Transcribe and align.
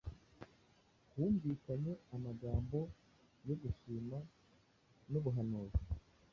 Humvikanye 1.13 1.93
amagambo 2.15 2.79
yo 3.47 3.55
gushima 3.61 4.17
n’ubuhanuzi. 5.11 5.81